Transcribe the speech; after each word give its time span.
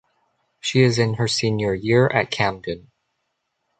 She 0.59 0.81
is 0.81 0.97
in 0.97 1.13
her 1.13 1.27
senior 1.27 1.75
year 1.75 2.07
at 2.07 2.31
Camden. 2.31 2.89